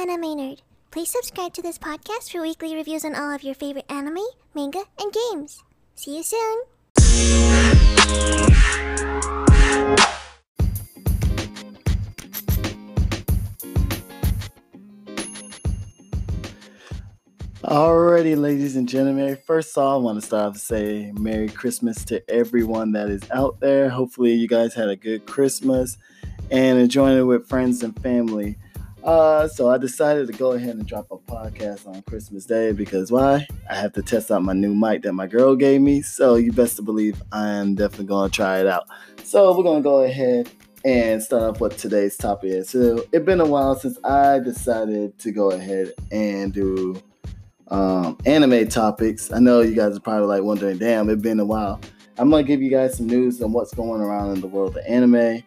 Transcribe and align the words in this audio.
Anime 0.00 0.18
Maynard. 0.18 0.62
Please 0.90 1.10
subscribe 1.10 1.52
to 1.52 1.60
this 1.60 1.76
podcast 1.76 2.32
for 2.32 2.40
weekly 2.40 2.74
reviews 2.74 3.04
on 3.04 3.14
all 3.14 3.34
of 3.34 3.42
your 3.42 3.54
favorite 3.54 3.84
anime, 3.90 4.24
manga, 4.54 4.84
and 4.98 5.12
games. 5.12 5.62
See 5.94 6.16
you 6.16 6.22
soon! 6.22 6.62
Alrighty, 17.62 18.38
ladies 18.38 18.76
and 18.76 18.88
gentlemen. 18.88 19.36
First 19.46 19.76
of 19.76 19.84
all, 19.84 20.00
I 20.00 20.02
want 20.02 20.18
to 20.18 20.26
start 20.26 20.46
off 20.46 20.54
to 20.54 20.58
say 20.60 21.12
Merry 21.12 21.50
Christmas 21.50 22.06
to 22.06 22.22
everyone 22.30 22.92
that 22.92 23.10
is 23.10 23.22
out 23.30 23.60
there. 23.60 23.90
Hopefully, 23.90 24.32
you 24.32 24.48
guys 24.48 24.72
had 24.72 24.88
a 24.88 24.96
good 24.96 25.26
Christmas 25.26 25.98
and 26.50 26.78
enjoying 26.78 27.18
it 27.18 27.24
with 27.24 27.46
friends 27.50 27.82
and 27.82 27.94
family. 28.02 28.56
Uh, 29.02 29.48
so 29.48 29.70
I 29.70 29.78
decided 29.78 30.26
to 30.26 30.32
go 30.32 30.52
ahead 30.52 30.76
and 30.76 30.86
drop 30.86 31.06
a 31.10 31.16
podcast 31.16 31.86
on 31.86 32.02
Christmas 32.02 32.44
Day 32.44 32.72
because 32.72 33.10
why? 33.10 33.46
I 33.68 33.74
have 33.74 33.92
to 33.94 34.02
test 34.02 34.30
out 34.30 34.42
my 34.42 34.52
new 34.52 34.74
mic 34.74 35.02
that 35.02 35.14
my 35.14 35.26
girl 35.26 35.56
gave 35.56 35.80
me. 35.80 36.02
So 36.02 36.34
you 36.34 36.52
best 36.52 36.76
to 36.76 36.82
believe 36.82 37.22
I 37.32 37.48
am 37.48 37.74
definitely 37.74 38.06
going 38.06 38.30
to 38.30 38.34
try 38.34 38.60
it 38.60 38.66
out. 38.66 38.86
So 39.24 39.56
we're 39.56 39.62
going 39.62 39.82
to 39.82 39.82
go 39.82 40.02
ahead 40.02 40.50
and 40.84 41.22
start 41.22 41.42
off 41.42 41.60
what 41.60 41.78
today's 41.78 42.16
topic 42.16 42.50
is. 42.50 42.70
So 42.70 43.04
it's 43.12 43.24
been 43.24 43.40
a 43.40 43.46
while 43.46 43.74
since 43.74 43.98
I 44.04 44.38
decided 44.38 45.18
to 45.20 45.32
go 45.32 45.50
ahead 45.50 45.92
and 46.10 46.52
do 46.52 47.00
um, 47.68 48.18
anime 48.26 48.68
topics. 48.68 49.32
I 49.32 49.38
know 49.38 49.60
you 49.60 49.74
guys 49.74 49.96
are 49.96 50.00
probably 50.00 50.26
like 50.26 50.42
wondering, 50.42 50.78
damn, 50.78 51.08
it's 51.08 51.22
been 51.22 51.40
a 51.40 51.44
while. 51.44 51.80
I'm 52.18 52.30
gonna 52.30 52.42
give 52.42 52.60
you 52.60 52.70
guys 52.70 52.96
some 52.96 53.06
news 53.06 53.40
on 53.40 53.52
what's 53.52 53.72
going 53.72 54.02
around 54.02 54.34
in 54.34 54.40
the 54.40 54.46
world 54.46 54.76
of 54.76 54.84
anime 54.86 55.42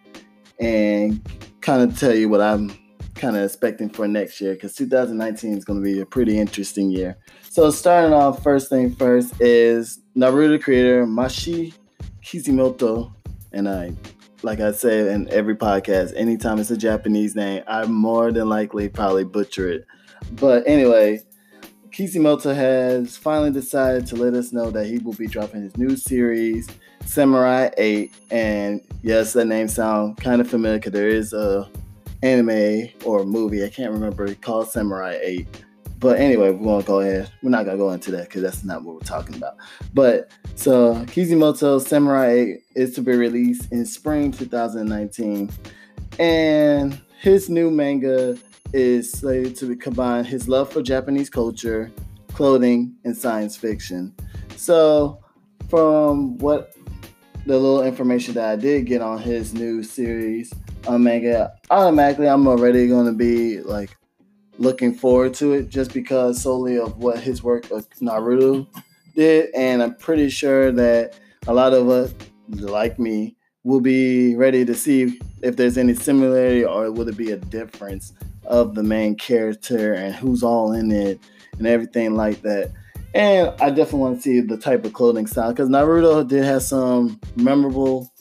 and 0.59 1.21
kind 1.61 1.83
of 1.83 1.99
tell 1.99 2.15
you 2.15 2.29
what 2.29 2.41
I'm 2.41 2.75
kind 3.23 3.37
of 3.37 3.43
expecting 3.43 3.89
for 3.89 4.05
next 4.05 4.41
year 4.41 4.53
because 4.53 4.75
2019 4.75 5.57
is 5.57 5.63
going 5.63 5.81
to 5.81 5.83
be 5.83 6.01
a 6.01 6.05
pretty 6.05 6.37
interesting 6.37 6.91
year. 6.91 7.15
So 7.49 7.71
starting 7.71 8.11
off, 8.11 8.43
first 8.43 8.67
thing 8.69 8.93
first 8.93 9.39
is 9.39 10.01
Naruto 10.13 10.61
creator 10.61 11.05
Mashi 11.05 11.73
Kishimoto, 12.21 13.13
and 13.53 13.69
I, 13.69 13.93
like 14.41 14.59
I 14.59 14.73
said 14.73 15.07
in 15.07 15.29
every 15.29 15.55
podcast, 15.55 16.13
anytime 16.17 16.59
it's 16.59 16.69
a 16.69 16.75
Japanese 16.75 17.33
name, 17.33 17.63
I 17.65 17.85
more 17.85 18.33
than 18.33 18.49
likely 18.49 18.89
probably 18.89 19.23
butcher 19.23 19.71
it. 19.71 19.85
But 20.33 20.67
anyway, 20.67 21.21
Kishimoto 21.91 22.53
has 22.53 23.15
finally 23.15 23.51
decided 23.51 24.05
to 24.07 24.17
let 24.17 24.33
us 24.33 24.51
know 24.51 24.69
that 24.71 24.87
he 24.87 24.97
will 24.97 25.13
be 25.13 25.27
dropping 25.27 25.61
his 25.61 25.77
new 25.77 25.95
series, 25.95 26.67
Samurai 27.05 27.69
8. 27.77 28.13
And 28.31 28.81
yes, 29.01 29.31
that 29.31 29.45
name 29.45 29.69
sounds 29.69 30.19
kind 30.19 30.41
of 30.41 30.49
familiar 30.49 30.77
because 30.79 30.91
there 30.91 31.07
is 31.07 31.31
a 31.31 31.69
anime 32.23 32.89
or 33.05 33.25
movie, 33.25 33.63
I 33.63 33.69
can't 33.69 33.91
remember, 33.91 34.33
called 34.35 34.69
Samurai 34.69 35.19
8. 35.21 35.47
But 35.99 36.19
anyway, 36.19 36.51
we're 36.51 36.65
gonna 36.65 36.83
go 36.83 36.99
ahead. 36.99 37.31
We're 37.41 37.49
not 37.49 37.65
gonna 37.65 37.77
go 37.77 37.91
into 37.91 38.11
that 38.11 38.23
because 38.23 38.41
that's 38.41 38.63
not 38.63 38.83
what 38.83 38.95
we're 38.95 39.01
talking 39.01 39.35
about. 39.35 39.55
But 39.93 40.31
so 40.55 41.05
Kishimoto 41.07 41.79
Samurai 41.79 42.29
8 42.29 42.57
is 42.75 42.95
to 42.95 43.01
be 43.01 43.13
released 43.13 43.71
in 43.71 43.85
spring 43.85 44.31
2019. 44.31 45.49
And 46.19 46.99
his 47.21 47.49
new 47.49 47.71
manga 47.71 48.37
is 48.73 49.11
slated 49.11 49.55
to 49.57 49.75
combine 49.75 50.25
his 50.25 50.49
love 50.49 50.71
for 50.71 50.81
Japanese 50.81 51.29
culture, 51.29 51.91
clothing, 52.33 52.95
and 53.05 53.15
science 53.15 53.55
fiction. 53.55 54.13
So, 54.57 55.23
from 55.69 56.37
what 56.39 56.75
the 57.45 57.57
little 57.57 57.83
information 57.83 58.33
that 58.33 58.49
I 58.49 58.55
did 58.55 58.85
get 58.85 59.01
on 59.01 59.19
his 59.19 59.53
new 59.53 59.83
series 59.83 60.53
on 60.87 61.03
manga, 61.03 61.53
automatically 61.69 62.27
I'm 62.27 62.47
already 62.47 62.87
going 62.87 63.05
to 63.05 63.13
be 63.13 63.61
like 63.61 63.95
looking 64.57 64.93
forward 64.93 65.33
to 65.35 65.53
it 65.53 65.69
just 65.69 65.93
because 65.93 66.41
solely 66.41 66.77
of 66.77 66.97
what 66.97 67.19
his 67.19 67.43
work 67.43 67.69
of 67.71 67.89
Naruto 67.99 68.67
did, 69.15 69.53
and 69.55 69.81
I'm 69.81 69.95
pretty 69.95 70.29
sure 70.29 70.71
that 70.71 71.15
a 71.47 71.53
lot 71.53 71.73
of 71.73 71.89
us, 71.89 72.13
like 72.49 72.99
me, 72.99 73.35
will 73.63 73.81
be 73.81 74.35
ready 74.35 74.65
to 74.65 74.75
see 74.75 75.19
if 75.41 75.55
there's 75.55 75.77
any 75.77 75.93
similarity 75.93 76.65
or 76.65 76.91
would 76.91 77.07
it 77.07 77.17
be 77.17 77.31
a 77.31 77.37
difference 77.37 78.13
of 78.45 78.75
the 78.75 78.83
main 78.83 79.15
character 79.15 79.93
and 79.93 80.13
who's 80.13 80.43
all 80.43 80.73
in 80.73 80.91
it 80.91 81.19
and 81.57 81.67
everything 81.67 82.15
like 82.15 82.41
that. 82.41 82.71
And 83.13 83.49
I 83.61 83.69
definitely 83.69 83.99
want 83.99 84.17
to 84.17 84.21
see 84.21 84.39
the 84.41 84.57
type 84.57 84.85
of 84.85 84.93
clothing 84.93 85.27
style 85.27 85.51
because 85.51 85.69
Naruto 85.69 86.27
did 86.27 86.43
have 86.43 86.63
some 86.63 87.19
memorable 87.35 88.11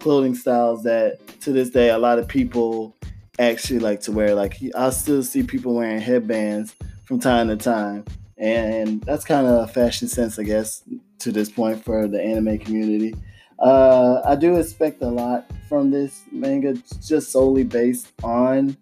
clothing 0.00 0.34
styles 0.34 0.82
that 0.84 1.18
to 1.40 1.52
this 1.52 1.70
day 1.70 1.90
a 1.90 1.98
lot 1.98 2.18
of 2.18 2.26
people 2.26 2.96
actually 3.38 3.78
like 3.78 4.00
to 4.02 4.12
wear. 4.12 4.34
Like 4.34 4.56
I 4.76 4.90
still 4.90 5.22
see 5.22 5.42
people 5.42 5.74
wearing 5.74 6.00
headbands 6.00 6.74
from 7.04 7.20
time 7.20 7.48
to 7.48 7.56
time, 7.56 8.04
and 8.38 9.02
that's 9.02 9.24
kind 9.24 9.46
of 9.46 9.68
a 9.68 9.72
fashion 9.72 10.08
sense, 10.08 10.38
I 10.38 10.44
guess, 10.44 10.82
to 11.20 11.32
this 11.32 11.50
point 11.50 11.84
for 11.84 12.06
the 12.06 12.20
anime 12.20 12.58
community. 12.58 13.14
Uh, 13.58 14.22
I 14.24 14.36
do 14.36 14.56
expect 14.56 15.02
a 15.02 15.08
lot 15.08 15.50
from 15.68 15.90
this 15.90 16.22
manga, 16.32 16.74
just 17.02 17.30
solely 17.30 17.64
based 17.64 18.10
on 18.22 18.76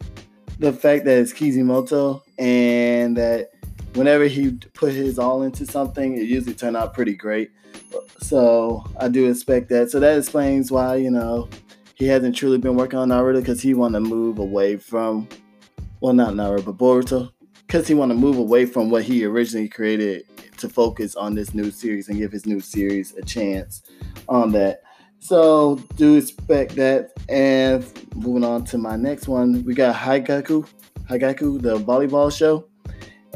the 0.59 0.73
fact 0.73 1.05
that 1.05 1.19
it's 1.19 1.33
Kishimoto 1.33 2.23
and 2.39 3.17
that 3.17 3.51
whenever 3.98 4.26
he 4.26 4.53
put 4.75 4.92
his 4.92 5.19
all 5.19 5.42
into 5.42 5.66
something, 5.66 6.16
it 6.16 6.22
usually 6.22 6.54
turned 6.54 6.76
out 6.76 6.94
pretty 6.94 7.14
great. 7.14 7.50
So 8.20 8.84
I 8.98 9.09
do 9.09 9.28
expect 9.28 9.69
that. 9.70 9.91
So 9.91 9.98
that 10.00 10.16
explains 10.16 10.70
why 10.70 10.97
you 10.97 11.10
know 11.10 11.48
he 11.97 12.06
hasn't 12.06 12.36
truly 12.36 12.59
been 12.59 12.76
working 12.76 12.98
on 12.98 13.09
Naruto 13.09 13.41
because 13.41 13.60
he 13.60 13.75
want 13.75 13.94
to 13.94 14.00
move 14.00 14.38
away 14.38 14.76
from, 14.76 15.28
well, 16.00 16.14
not 16.14 16.34
Naruto, 16.34 16.66
but 16.66 16.78
Boruto, 16.78 17.31
because 17.66 17.88
he 17.88 17.94
want 17.94 18.12
to 18.12 18.16
move 18.16 18.38
away 18.38 18.66
from 18.66 18.88
what 18.88 19.03
he 19.03 19.25
originally 19.25 19.69
created 19.69 20.25
to 20.59 20.69
focus 20.69 21.16
on 21.16 21.34
this 21.34 21.54
new 21.54 21.70
series 21.72 22.09
and 22.09 22.19
give 22.19 22.30
his 22.30 22.47
new 22.47 22.60
series 22.60 23.15
a 23.16 23.22
chance 23.22 23.82
on 24.28 24.53
that. 24.53 24.82
So 25.19 25.76
do 25.97 26.16
expect 26.16 26.76
that. 26.76 27.10
And 27.28 27.84
moving 28.15 28.44
on 28.44 28.65
to 28.66 28.78
my 28.78 28.94
next 28.94 29.26
one, 29.26 29.65
we 29.65 29.75
got 29.75 29.97
Haigaku, 29.97 30.69
Haigaku, 31.10 31.60
the 31.60 31.78
volleyball 31.78 32.32
show. 32.36 32.65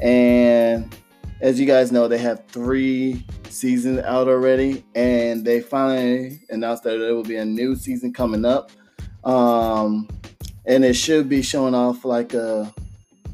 And 0.01 0.95
as 1.41 1.59
you 1.59 1.67
guys 1.67 1.93
know, 1.93 2.09
they 2.09 2.19
have 2.19 2.47
three 2.47 3.27
seasons 3.49 3.99
out 4.01 4.29
already, 4.29 4.85
and 4.95 5.45
they 5.45 5.61
finally 5.61 6.41
announced 6.51 6.85
that 6.85 6.99
there 6.99 7.15
will 7.15 7.25
be 7.25 7.37
a 7.37 7.45
new 7.45 7.75
season 7.75 8.13
coming 8.13 8.45
up. 8.45 8.71
Um, 9.25 10.09
and 10.65 10.85
it 10.85 10.95
should 10.95 11.29
be 11.29 11.43
showing 11.43 11.75
off 11.75 12.05
like 12.05 12.35
a 12.35 12.73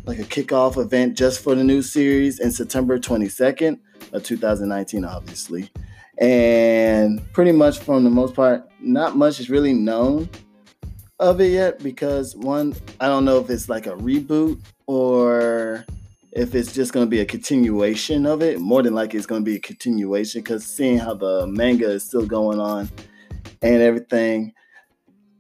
like 0.07 0.19
a 0.19 0.25
kickoff 0.25 0.79
event 0.79 1.17
just 1.19 1.41
for 1.43 1.55
the 1.55 1.63
new 1.63 1.83
series 1.83 2.41
in 2.41 2.51
September 2.51 2.99
22nd 2.99 3.79
of 4.13 4.23
2019, 4.23 5.05
obviously. 5.05 5.71
And 6.19 7.31
pretty 7.35 7.53
much 7.53 7.79
from 7.81 8.05
the 8.05 8.11
most 8.11 8.35
part, 8.35 8.67
not 8.81 9.17
much 9.17 9.39
is 9.39 9.51
really 9.51 9.75
known 9.75 10.31
of 11.21 11.41
it 11.43 11.53
yet 11.53 11.81
because 11.83 12.35
one, 12.37 12.75
I 13.01 13.07
don't 13.07 13.27
know 13.27 13.39
if 13.39 13.51
it's 13.51 13.69
like 13.69 13.87
a 13.87 13.97
reboot 13.97 14.61
or 14.87 15.85
if 16.33 16.55
it's 16.55 16.73
just 16.73 16.93
going 16.93 17.07
to 17.07 17.11
be 17.11 17.21
a 17.21 17.25
continuation 17.25 18.27
of 18.27 18.43
it. 18.43 18.61
More 18.61 18.83
than 18.83 18.95
likely, 18.95 19.19
it's 19.19 19.27
going 19.27 19.43
to 19.43 19.51
be 19.51 19.57
a 19.57 19.61
continuation 19.61 20.43
because 20.43 20.65
seeing 20.65 20.99
how 20.99 21.15
the 21.15 21.47
manga 21.47 21.91
is 21.91 22.05
still 22.05 22.27
going 22.27 22.61
on 22.61 22.91
and 23.63 23.83
everything, 23.83 24.53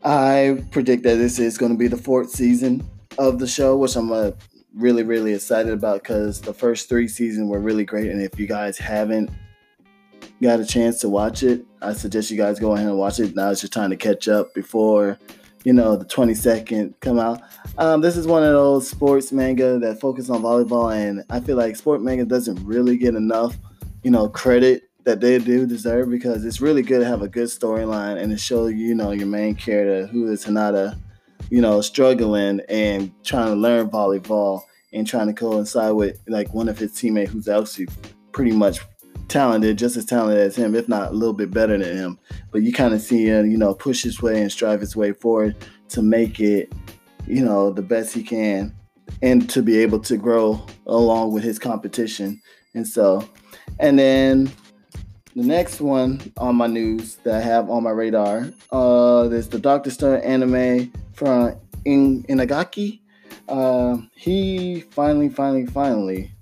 I 0.03 0.62
predict 0.71 1.03
that 1.03 1.16
this 1.16 1.38
is 1.38 1.59
going 1.59 1.72
to 1.72 1.78
be 1.78 1.88
the 1.88 1.97
fourth 1.97 2.31
season 2.31 2.88
of 3.19 3.38
the 3.38 3.47
show, 3.47 3.76
which 3.76 3.97
I'm 3.97 4.12
uh, 4.12 4.31
really, 4.75 5.03
really 5.03 5.34
excited 5.34 5.72
about 5.72 6.03
because 6.03 6.41
the 6.41 6.54
first 6.54 6.88
three 6.88 7.09
seasons 7.09 7.50
were 7.50 7.60
really 7.60 7.84
great. 7.84 8.10
And 8.10 8.22
if 8.22 8.38
you 8.38 8.47
guys 8.47 8.78
haven't 8.78 9.31
got 10.41 10.60
a 10.60 10.66
chance 10.66 11.00
to 11.00 11.09
watch 11.09 11.43
it, 11.43 11.65
I 11.82 11.93
suggest 11.93 12.31
you 12.31 12.37
guys 12.37 12.60
go 12.60 12.72
ahead 12.72 12.87
and 12.87 12.99
watch 12.99 13.19
it. 13.19 13.34
Now 13.34 13.50
it's 13.50 13.62
your 13.62 13.70
time 13.70 13.91
to 13.91 13.97
catch 13.97 14.28
up 14.28 14.55
before, 14.55 15.19
you 15.65 15.73
know, 15.73 15.97
the 15.97 16.05
22nd 16.05 16.95
come 17.01 17.19
out. 17.19 17.41
Um, 17.77 18.01
this 18.01 18.17
is 18.17 18.27
one 18.27 18.43
of 18.43 18.53
those 18.53 18.89
sports 18.89 19.33
manga 19.33 19.79
that 19.79 20.00
focus 20.00 20.31
on 20.31 20.43
volleyball, 20.43 20.94
and 20.94 21.25
I 21.31 21.41
feel 21.41 21.56
like 21.56 21.77
sport 21.77 22.03
manga 22.03 22.25
doesn't 22.25 22.65
really 22.65 22.97
get 22.97 23.15
enough, 23.15 23.56
you 24.03 24.11
know, 24.11 24.29
credit 24.29 24.85
that 25.05 25.21
they 25.21 25.38
do 25.38 25.67
deserve 25.67 26.11
because 26.11 26.44
it's 26.44 26.61
really 26.61 26.82
good 26.82 27.00
to 27.00 27.06
have 27.06 27.23
a 27.23 27.29
good 27.29 27.49
storyline 27.49 28.21
and 28.21 28.31
to 28.31 28.37
show 28.37 28.67
you 28.67 28.94
know 28.94 29.11
your 29.12 29.27
main 29.27 29.55
character 29.55 30.06
who 30.06 30.31
is 30.31 30.44
Hinata, 30.44 30.99
you 31.50 31.62
know, 31.62 31.81
struggling 31.81 32.61
and 32.69 33.11
trying 33.25 33.49
to 33.49 33.55
learn 33.55 33.88
volleyball 33.88 34.62
and 34.93 35.06
trying 35.06 35.27
to 35.27 35.32
coincide 35.32 35.94
with 35.94 36.21
like 36.29 36.53
one 36.53 36.69
of 36.69 36.79
his 36.79 36.93
teammates 36.93 37.32
who's 37.32 37.49
actually 37.49 37.88
pretty 38.32 38.53
much 38.53 38.81
talented, 39.29 39.79
just 39.79 39.97
as 39.97 40.05
talented 40.05 40.39
as 40.39 40.57
him, 40.57 40.75
if 40.75 40.89
not 40.89 41.11
a 41.11 41.15
little 41.15 41.35
bit 41.35 41.51
better 41.51 41.77
than 41.79 41.97
him. 41.97 42.19
But 42.51 42.63
you 42.63 42.73
kind 42.73 42.95
of 42.95 43.01
see 43.01 43.27
him, 43.27 43.51
you 43.51 43.57
know, 43.57 43.75
push 43.75 44.03
his 44.03 44.21
way 44.23 44.41
and 44.41 44.51
strive 44.51 44.81
his 44.81 44.97
way 44.97 45.13
forward 45.13 45.57
to 45.91 46.03
make 46.03 46.41
it, 46.41 46.73
you 47.27 47.45
know, 47.45 47.71
the 47.71 47.83
best 47.83 48.15
he 48.15 48.23
can 48.23 48.75
and 49.23 49.49
to 49.51 49.63
be 49.63 49.79
able 49.79 49.99
to 50.01 50.17
grow 50.17 50.65
along 50.87 51.33
with 51.33 51.43
his 51.43 51.59
competition. 51.59 52.41
And 52.75 52.87
so, 52.87 53.29
and 53.79 53.99
then 53.99 54.51
the 55.35 55.43
next 55.45 55.81
one 55.81 56.33
on 56.37 56.57
my 56.57 56.67
news 56.67 57.17
that 57.17 57.35
I 57.35 57.41
have 57.41 57.71
on 57.71 57.83
my 57.85 57.91
radar, 57.91 58.49
uh, 58.73 59.29
there's 59.29 59.49
the 59.49 59.59
Doctor 59.59 59.91
Stone 59.91 60.21
anime 60.21 60.93
from 61.13 61.57
In- 61.85 62.25
Inagaki. 62.25 63.01
uh, 63.49 63.97
he 64.15 64.81
finally, 64.91 65.29
finally, 65.29 65.67
finally 65.67 66.33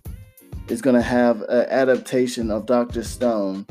is 0.68 0.82
going 0.82 0.96
to 0.96 1.02
have 1.02 1.42
an 1.42 1.66
adaptation 1.68 2.50
of 2.50 2.66
Doctor 2.66 3.04
Stone 3.04 3.66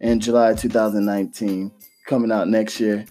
in 0.00 0.20
July 0.20 0.54
2019, 0.54 1.70
coming 2.06 2.32
out 2.32 2.48
next 2.48 2.80
year. 2.80 3.04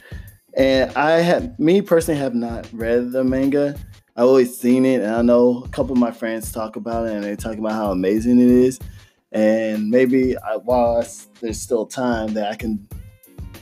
And 0.55 0.91
I 0.95 1.19
have, 1.19 1.59
me 1.59 1.81
personally, 1.81 2.19
have 2.19 2.33
not 2.33 2.67
read 2.73 3.11
the 3.11 3.23
manga. 3.23 3.75
I've 4.15 4.25
always 4.25 4.57
seen 4.57 4.85
it, 4.85 5.01
and 5.01 5.13
I 5.13 5.21
know 5.21 5.63
a 5.63 5.69
couple 5.69 5.91
of 5.91 5.99
my 5.99 6.11
friends 6.11 6.51
talk 6.51 6.75
about 6.75 7.07
it, 7.07 7.13
and 7.13 7.23
they 7.23 7.35
talk 7.35 7.57
about 7.57 7.73
how 7.73 7.91
amazing 7.91 8.39
it 8.39 8.49
is. 8.49 8.79
And 9.31 9.89
maybe 9.89 10.35
I, 10.37 10.55
while 10.57 11.05
there's 11.39 11.61
still 11.61 11.85
time 11.85 12.33
that 12.33 12.51
I 12.51 12.55
can, 12.55 12.87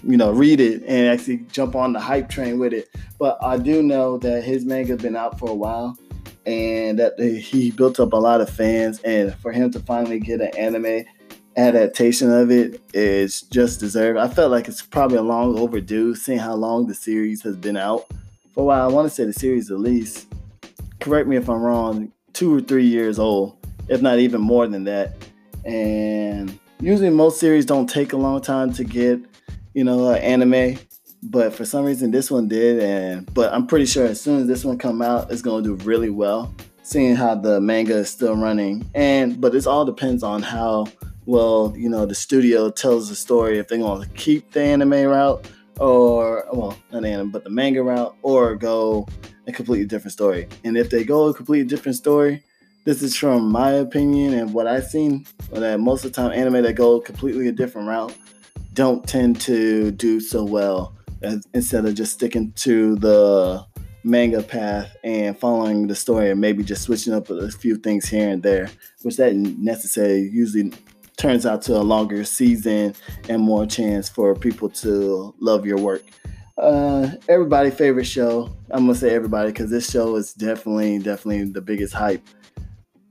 you 0.01 0.15
know, 0.15 0.31
read 0.31 0.61
it 0.61 0.83
and 0.87 1.07
actually 1.07 1.45
jump 1.51 1.75
on 1.75 1.91
the 1.91 1.99
hype 1.99 2.29
train 2.29 2.57
with 2.57 2.73
it. 2.73 2.87
But 3.19 3.37
I 3.43 3.57
do 3.57 3.83
know 3.83 4.17
that 4.19 4.45
his 4.45 4.63
manga 4.63 4.95
been 4.95 5.17
out 5.17 5.37
for 5.37 5.49
a 5.49 5.53
while, 5.53 5.97
and 6.47 6.97
that 6.97 7.19
he 7.19 7.71
built 7.71 7.99
up 7.99 8.13
a 8.13 8.17
lot 8.17 8.39
of 8.39 8.49
fans. 8.49 8.99
And 9.01 9.35
for 9.35 9.51
him 9.51 9.69
to 9.71 9.79
finally 9.81 10.19
get 10.19 10.39
an 10.39 10.55
anime 10.57 11.05
adaptation 11.57 12.31
of 12.31 12.49
it 12.49 12.81
is 12.93 13.41
just 13.41 13.81
deserved. 13.81 14.17
I 14.17 14.29
felt 14.29 14.49
like 14.49 14.67
it's 14.67 14.81
probably 14.81 15.17
a 15.17 15.23
long 15.23 15.59
overdue, 15.59 16.15
seeing 16.15 16.39
how 16.39 16.55
long 16.55 16.87
the 16.87 16.93
series 16.93 17.41
has 17.41 17.57
been 17.57 17.75
out 17.75 18.07
for 18.53 18.61
a 18.61 18.63
while. 18.63 18.89
I 18.89 18.93
want 18.93 19.09
to 19.09 19.13
say 19.13 19.25
the 19.25 19.33
series 19.33 19.69
at 19.69 19.79
least, 19.79 20.27
correct 21.01 21.27
me 21.27 21.35
if 21.35 21.49
I'm 21.49 21.61
wrong, 21.61 22.13
two 22.31 22.55
or 22.55 22.61
three 22.61 22.85
years 22.85 23.19
old, 23.19 23.57
if 23.89 24.01
not 24.01 24.19
even 24.19 24.39
more 24.39 24.67
than 24.67 24.85
that. 24.85 25.17
And 25.65 26.57
usually 26.79 27.09
most 27.09 27.39
series 27.41 27.65
don't 27.65 27.89
take 27.89 28.13
a 28.13 28.17
long 28.17 28.39
time 28.39 28.71
to 28.73 28.85
get, 28.85 29.19
you 29.73 29.83
know, 29.83 30.11
an 30.11 30.21
anime. 30.21 30.79
But 31.23 31.53
for 31.53 31.65
some 31.65 31.85
reason 31.85 32.11
this 32.11 32.29
one 32.29 32.47
did, 32.47 32.79
and 32.79 33.33
but 33.33 33.53
I'm 33.53 33.67
pretty 33.67 33.85
sure 33.85 34.05
as 34.05 34.21
soon 34.21 34.41
as 34.41 34.47
this 34.47 34.63
one 34.63 34.77
come 34.77 35.01
out, 35.01 35.31
it's 35.31 35.41
gonna 35.41 35.63
do 35.63 35.75
really 35.75 36.09
well. 36.09 36.53
Seeing 36.83 37.15
how 37.15 37.35
the 37.35 37.59
manga 37.59 37.97
is 37.97 38.09
still 38.09 38.35
running, 38.35 38.89
and 38.95 39.41
but 39.41 39.53
it 39.53 39.67
all 39.67 39.83
depends 39.83 40.23
on 40.23 40.41
how 40.41 40.85
well, 41.27 41.73
you 41.75 41.89
know, 41.89 42.05
the 42.05 42.15
studio 42.15 42.69
tells 42.69 43.09
the 43.09 43.15
story 43.15 43.59
if 43.59 43.67
they're 43.67 43.77
going 43.77 44.01
to 44.01 44.09
keep 44.15 44.49
the 44.51 44.61
anime 44.61 44.91
route 44.91 45.45
or, 45.77 46.45
well, 46.53 46.75
not 46.91 47.03
anime, 47.03 47.31
but 47.31 47.43
the 47.43 47.49
manga 47.49 47.83
route 47.83 48.15
or 48.21 48.55
go 48.55 49.05
a 49.45 49.51
completely 49.51 49.85
different 49.85 50.13
story. 50.13 50.47
And 50.63 50.77
if 50.77 50.89
they 50.89 51.03
go 51.03 51.25
a 51.25 51.33
completely 51.33 51.67
different 51.67 51.97
story, 51.97 52.43
this 52.85 53.03
is 53.03 53.13
from 53.13 53.51
my 53.51 53.71
opinion 53.71 54.35
and 54.35 54.53
what 54.53 54.67
I've 54.67 54.85
seen, 54.85 55.25
that 55.51 55.81
most 55.81 56.05
of 56.05 56.13
the 56.13 56.15
time 56.15 56.31
anime 56.31 56.63
that 56.63 56.75
go 56.75 57.01
completely 57.01 57.49
a 57.49 57.51
different 57.51 57.89
route 57.89 58.15
don't 58.73 59.05
tend 59.05 59.41
to 59.41 59.91
do 59.91 60.21
so 60.21 60.45
well 60.45 60.96
instead 61.53 61.85
of 61.85 61.95
just 61.95 62.13
sticking 62.13 62.51
to 62.53 62.95
the 62.95 63.65
manga 64.03 64.41
path 64.41 64.95
and 65.03 65.37
following 65.37 65.87
the 65.87 65.95
story 65.95 66.31
and 66.31 66.39
maybe 66.39 66.63
just 66.63 66.83
switching 66.83 67.13
up 67.13 67.29
a 67.29 67.49
few 67.51 67.75
things 67.75 68.07
here 68.07 68.29
and 68.29 68.41
there, 68.41 68.69
which 69.03 69.17
that 69.17 69.35
necessarily 69.35 70.29
usually 70.29 70.71
turns 71.17 71.45
out 71.45 71.61
to 71.63 71.75
a 71.75 71.81
longer 71.81 72.23
season 72.23 72.95
and 73.27 73.41
more 73.41 73.65
chance 73.65 74.07
for 74.07 74.35
people 74.35 74.69
to 74.69 75.33
love 75.39 75.65
your 75.65 75.77
work. 75.77 76.03
Uh, 76.57 77.11
everybody 77.27 77.69
favorite 77.69 78.05
show. 78.05 78.55
I'm 78.71 78.85
gonna 78.85 78.95
say 78.95 79.13
everybody 79.13 79.51
because 79.51 79.69
this 79.69 79.89
show 79.89 80.15
is 80.15 80.33
definitely, 80.33 80.99
definitely 80.99 81.43
the 81.45 81.61
biggest 81.61 81.93
hype 81.93 82.25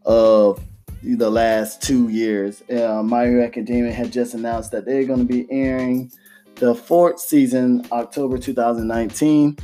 of 0.04 0.60
the 1.02 1.30
last 1.30 1.82
two 1.82 2.08
years. 2.08 2.62
Uh, 2.70 3.02
My 3.04 3.26
Hero 3.26 3.44
Academia 3.44 3.92
had 3.92 4.12
just 4.12 4.34
announced 4.34 4.72
that 4.72 4.84
they're 4.84 5.04
to 5.04 5.24
be 5.24 5.46
airing 5.50 6.10
the 6.56 6.74
fourth 6.74 7.20
season 7.20 7.86
October 7.92 8.38
2019, 8.38 9.56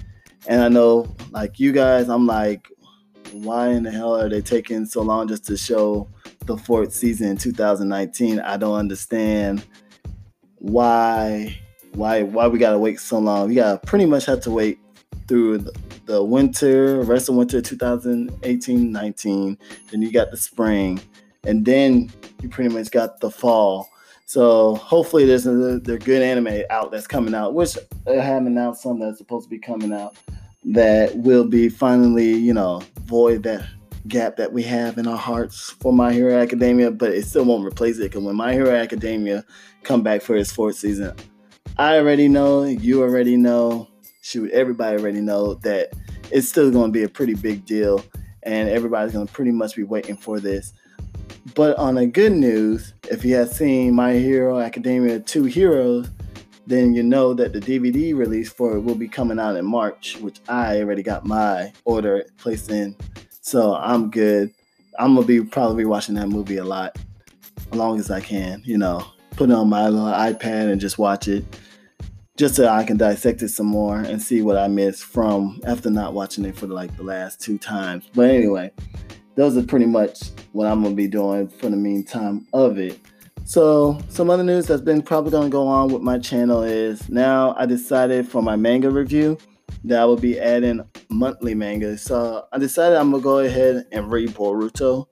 and 0.46 0.60
I 0.60 0.68
know, 0.68 1.14
like 1.30 1.58
you 1.58 1.72
guys, 1.72 2.08
I'm 2.08 2.26
like, 2.26 2.68
why 3.32 3.68
in 3.68 3.82
the 3.82 3.90
hell 3.90 4.16
are 4.16 4.28
they 4.28 4.40
taking 4.40 4.84
so 4.84 5.02
long 5.02 5.28
just 5.28 5.46
to 5.46 5.56
show 5.56 6.08
the 6.46 6.56
fourth 6.56 6.92
season 6.92 7.28
in 7.28 7.36
2019. 7.36 8.40
I 8.40 8.56
don't 8.56 8.74
understand 8.74 9.64
why 10.58 11.58
why 11.94 12.22
why 12.22 12.46
we 12.48 12.58
gotta 12.58 12.78
wait 12.78 13.00
so 13.00 13.18
long. 13.18 13.48
We 13.48 13.54
gotta 13.56 13.78
pretty 13.86 14.06
much 14.06 14.24
have 14.26 14.40
to 14.42 14.50
wait 14.50 14.78
through 15.28 15.58
the, 15.58 15.72
the 16.06 16.22
winter, 16.22 17.02
rest 17.02 17.28
of 17.28 17.36
winter 17.36 17.60
2018-19. 17.60 19.58
Then 19.90 20.02
you 20.02 20.12
got 20.12 20.30
the 20.30 20.36
spring, 20.36 21.00
and 21.44 21.64
then 21.64 22.10
you 22.40 22.48
pretty 22.48 22.74
much 22.74 22.90
got 22.90 23.20
the 23.20 23.30
fall. 23.30 23.88
So 24.32 24.76
hopefully 24.76 25.26
there's 25.26 25.46
a 25.46 25.78
good 25.78 26.22
anime 26.22 26.62
out 26.70 26.90
that's 26.90 27.06
coming 27.06 27.34
out, 27.34 27.52
which 27.52 27.76
I 28.06 28.12
have 28.12 28.46
announced 28.46 28.82
some 28.82 28.98
that's 28.98 29.18
supposed 29.18 29.44
to 29.44 29.50
be 29.50 29.58
coming 29.58 29.92
out 29.92 30.16
that 30.64 31.14
will 31.14 31.44
be 31.44 31.68
finally, 31.68 32.32
you 32.32 32.54
know, 32.54 32.82
void 33.00 33.42
that 33.42 33.66
gap 34.08 34.38
that 34.38 34.50
we 34.50 34.62
have 34.62 34.96
in 34.96 35.06
our 35.06 35.18
hearts 35.18 35.68
for 35.68 35.92
My 35.92 36.14
Hero 36.14 36.40
Academia, 36.40 36.90
but 36.90 37.12
it 37.12 37.26
still 37.26 37.44
won't 37.44 37.66
replace 37.66 37.98
it 37.98 38.04
because 38.04 38.24
when 38.24 38.34
My 38.34 38.54
Hero 38.54 38.74
Academia 38.74 39.44
come 39.82 40.02
back 40.02 40.22
for 40.22 40.34
its 40.34 40.50
fourth 40.50 40.76
season, 40.76 41.14
I 41.76 41.98
already 41.98 42.26
know, 42.26 42.64
you 42.64 43.02
already 43.02 43.36
know, 43.36 43.86
shoot, 44.22 44.50
everybody 44.52 44.96
already 44.96 45.20
know 45.20 45.56
that 45.56 45.92
it's 46.30 46.48
still 46.48 46.70
going 46.70 46.90
to 46.90 46.98
be 46.98 47.02
a 47.02 47.08
pretty 47.10 47.34
big 47.34 47.66
deal, 47.66 48.02
and 48.44 48.70
everybody's 48.70 49.12
going 49.12 49.26
to 49.26 49.32
pretty 49.34 49.52
much 49.52 49.76
be 49.76 49.82
waiting 49.82 50.16
for 50.16 50.40
this. 50.40 50.72
But 51.54 51.76
on 51.76 51.98
a 51.98 52.06
good 52.06 52.32
news, 52.32 52.94
if 53.10 53.24
you 53.24 53.34
have 53.36 53.52
seen 53.52 53.94
My 53.94 54.14
Hero 54.14 54.58
Academia 54.58 55.20
2 55.20 55.44
Heroes, 55.44 56.08
then 56.66 56.94
you 56.94 57.02
know 57.02 57.34
that 57.34 57.52
the 57.52 57.60
DVD 57.60 58.14
release 58.16 58.50
for 58.50 58.76
it 58.76 58.80
will 58.80 58.94
be 58.94 59.08
coming 59.08 59.38
out 59.38 59.56
in 59.56 59.64
March, 59.64 60.16
which 60.18 60.40
I 60.48 60.80
already 60.80 61.02
got 61.02 61.26
my 61.26 61.72
order 61.84 62.24
placed 62.38 62.70
in 62.70 62.96
so 63.42 63.74
I'm 63.74 64.10
good. 64.10 64.54
I'm 64.98 65.14
gonna 65.14 65.26
be 65.26 65.42
probably 65.42 65.84
watching 65.84 66.14
that 66.14 66.28
movie 66.28 66.56
a 66.56 66.64
lot, 66.64 66.96
as 67.58 67.76
long 67.76 67.98
as 67.98 68.10
I 68.10 68.20
can. 68.20 68.62
You 68.64 68.78
know, 68.78 69.04
put 69.32 69.50
it 69.50 69.52
on 69.54 69.68
my 69.68 69.88
little 69.88 70.06
iPad 70.06 70.70
and 70.70 70.80
just 70.80 70.96
watch 70.96 71.28
it, 71.28 71.44
just 72.36 72.54
so 72.54 72.68
I 72.68 72.84
can 72.84 72.96
dissect 72.96 73.42
it 73.42 73.48
some 73.48 73.66
more 73.66 73.98
and 73.98 74.22
see 74.22 74.42
what 74.42 74.56
I 74.56 74.68
missed 74.68 75.02
from 75.04 75.60
after 75.66 75.90
not 75.90 76.14
watching 76.14 76.44
it 76.44 76.56
for 76.56 76.66
like 76.66 76.96
the 76.96 77.02
last 77.02 77.40
two 77.40 77.58
times. 77.58 78.08
But 78.14 78.30
anyway, 78.30 78.70
those 79.34 79.56
are 79.56 79.62
pretty 79.62 79.86
much 79.86 80.30
what 80.52 80.66
I'm 80.66 80.82
gonna 80.82 80.94
be 80.94 81.08
doing 81.08 81.48
for 81.48 81.68
the 81.68 81.76
meantime 81.76 82.46
of 82.52 82.78
it. 82.78 82.98
So 83.44 83.98
some 84.08 84.30
other 84.30 84.44
news 84.44 84.66
that's 84.66 84.82
been 84.82 85.02
probably 85.02 85.32
gonna 85.32 85.48
go 85.48 85.66
on 85.66 85.92
with 85.92 86.02
my 86.02 86.18
channel 86.18 86.62
is 86.62 87.08
now 87.08 87.54
I 87.58 87.66
decided 87.66 88.28
for 88.28 88.42
my 88.42 88.56
manga 88.56 88.90
review 88.90 89.38
that 89.84 90.00
I 90.00 90.04
will 90.04 90.16
be 90.16 90.38
adding 90.38 90.82
monthly 91.08 91.54
manga. 91.54 91.98
So 91.98 92.46
I 92.52 92.58
decided 92.58 92.98
I'm 92.98 93.10
gonna 93.10 93.22
go 93.22 93.38
ahead 93.38 93.86
and 93.90 94.12
read 94.12 94.30
Boruto. 94.30 95.06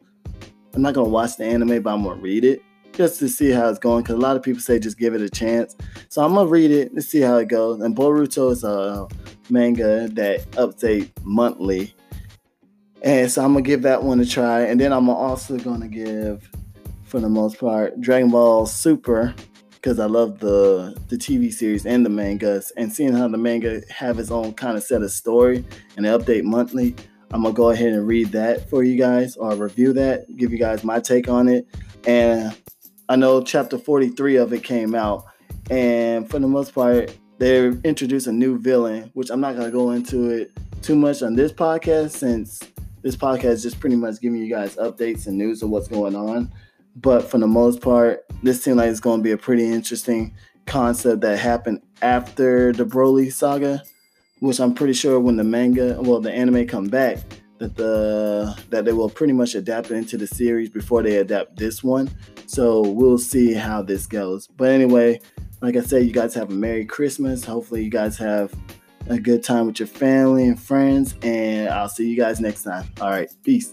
I'm 0.75 0.83
not 0.83 0.95
gonna 0.95 1.09
watch 1.09 1.37
the 1.37 1.45
anime, 1.45 1.83
but 1.83 1.93
I'm 1.93 2.05
gonna 2.05 2.21
read 2.21 2.45
it 2.45 2.63
just 2.93 3.19
to 3.19 3.29
see 3.29 3.51
how 3.51 3.69
it's 3.69 3.79
going. 3.79 4.03
Because 4.03 4.17
a 4.17 4.21
lot 4.21 4.37
of 4.37 4.43
people 4.43 4.61
say 4.61 4.79
just 4.79 4.99
give 4.99 5.15
it 5.15 5.23
a 5.23 5.29
chance. 5.29 5.75
So 6.09 6.23
I'm 6.23 6.35
gonna 6.35 6.49
read 6.49 6.71
it 6.71 6.93
and 6.93 7.03
see 7.03 7.21
how 7.21 7.39
it 7.39 7.49
goes. 7.49 7.81
And 7.81 7.97
Boruto 7.97 8.53
is 8.53 8.63
a 8.63 9.09
manga 9.49 10.09
that 10.09 10.49
update 10.53 11.11
monthly, 11.23 11.95
and 13.03 13.31
so 13.31 13.45
I'm 13.45 13.53
gonna 13.53 13.63
give 13.63 13.83
that 13.83 14.03
one 14.03 14.21
a 14.21 14.27
try. 14.27 14.63
And 14.63 14.81
then 14.81 14.93
I'm 14.93 15.09
also 15.09 15.59
gonna 15.59 15.89
give, 15.89 16.51
for 17.05 17.21
the 17.21 17.29
most 17.29 17.59
part, 17.59 18.01
Dragon 18.01 18.31
Ball 18.31 18.67
Super 18.67 19.35
because 19.81 19.99
I 19.99 20.05
love 20.07 20.41
the 20.41 20.95
the 21.09 21.17
TV 21.17 21.53
series 21.53 21.87
and 21.87 22.05
the 22.05 22.11
mangas, 22.11 22.71
and 22.77 22.93
seeing 22.93 23.15
how 23.15 23.29
the 23.29 23.39
manga 23.39 23.81
have 23.89 24.19
its 24.19 24.31
own 24.31 24.53
kind 24.53 24.77
of 24.77 24.83
set 24.83 25.03
of 25.03 25.11
story 25.11 25.65
and 25.97 26.05
they 26.05 26.11
update 26.11 26.45
monthly. 26.45 26.95
I'm 27.33 27.43
gonna 27.43 27.55
go 27.55 27.71
ahead 27.71 27.93
and 27.93 28.07
read 28.07 28.33
that 28.33 28.69
for 28.69 28.83
you 28.83 28.97
guys 28.97 29.37
or 29.37 29.55
review 29.55 29.93
that, 29.95 30.37
give 30.37 30.53
you 30.53 30.59
guys 30.59 30.85
my 30.85 31.01
take 31.01 31.29
on 31.29 31.49
it. 31.49 31.67
And 32.07 32.57
I 33.09 33.17
know 33.17 33.43
chapter 33.43 33.79
43 33.79 34.37
of 34.37 34.53
it 34.53 34.63
came 34.63 34.95
out, 34.95 35.25
and 35.71 36.29
for 36.29 36.39
the 36.39 36.49
most 36.49 36.75
part, 36.75 37.17
they 37.39 37.69
introduced 37.85 38.27
a 38.27 38.33
new 38.33 38.59
villain, 38.59 39.11
which 39.15 39.31
I'm 39.31 39.41
not 39.41 39.57
gonna 39.57 39.71
go 39.71 39.93
into 39.93 40.29
it 40.29 40.53
too 40.83 40.97
much 40.97 41.23
on 41.23 41.37
this 41.37 41.53
podcast 41.53 42.11
since 42.11 42.61
this 43.03 43.17
podcast 43.17 43.45
is 43.45 43.63
just 43.63 43.81
pretty 43.81 43.97
much 43.97 44.21
giving 44.21 44.41
you 44.41 44.51
guys 44.51 44.77
updates 44.77 45.27
and 45.27 45.39
news 45.39 45.63
of 45.63 45.71
what's 45.71 45.89
going 45.89 46.15
on. 46.15 46.53
But 46.97 47.31
for 47.31 47.39
the 47.39 47.47
most 47.47 47.81
part, 47.81 48.25
this 48.43 48.63
seems 48.63 48.77
like 48.77 48.91
it's 48.91 49.01
going 49.01 49.21
to 49.21 49.25
be 49.25 49.33
a 49.33 49.37
pretty 49.37 49.71
interesting 49.71 50.35
concept 50.67 51.21
that 51.23 51.39
happened 51.39 51.83
after 52.03 52.73
the 52.73 52.85
Broly 52.85 53.33
saga, 53.33 53.83
which 54.41 54.61
I'm 54.61 54.75
pretty 54.75 54.93
sure 54.93 55.21
when 55.21 55.37
the 55.37 55.45
manga, 55.45 56.01
well, 56.01 56.21
the 56.21 56.33
anime 56.33 56.67
come 56.67 56.89
back, 56.89 57.19
that 57.59 57.77
the 57.77 58.59
that 58.71 58.87
they 58.87 58.93
will 58.93 59.11
pretty 59.11 59.35
much 59.35 59.55
adapt 59.55 59.91
it 59.91 59.95
into 59.95 60.17
the 60.17 60.27
series 60.27 60.71
before 60.71 61.03
they 61.03 61.19
adapt 61.19 61.57
this 61.57 61.85
one. 61.85 62.11
So 62.47 62.81
we'll 62.81 63.19
see 63.19 63.53
how 63.53 63.83
this 63.83 64.07
goes. 64.07 64.47
But 64.49 64.71
anyway, 64.71 65.21
like 65.61 65.77
I 65.77 65.83
said, 65.83 66.07
you 66.07 66.13
guys 66.13 66.35
have 66.35 66.51
a 66.51 66.55
Merry 66.55 66.87
Christmas. 66.87 67.45
Hopefully, 67.45 67.85
you 67.85 67.91
guys 67.91 68.17
have 68.19 68.53
a 69.09 69.19
good 69.19 69.43
time 69.43 69.67
with 69.67 69.79
your 69.79 69.89
family 69.89 70.47
and 70.47 70.61
friends. 70.61 71.15
And 71.23 71.69
I'll 71.69 71.89
see 71.89 72.09
you 72.09 72.17
guys 72.17 72.41
next 72.41 72.63
time. 72.63 72.87
All 73.01 73.11
right, 73.11 73.31
peace. 73.43 73.73